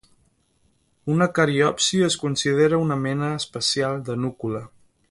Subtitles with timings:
[1.15, 4.69] Una cariopsi es considera una mena especial de núcula.